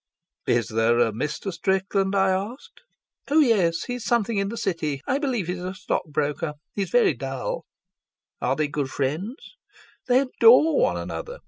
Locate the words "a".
0.97-1.11, 5.61-5.75